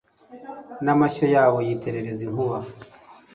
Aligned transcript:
n’amashyo 0.83 1.25
yabo 1.33 1.57
iyaterereza 1.61 2.21
inkuba 2.27 2.57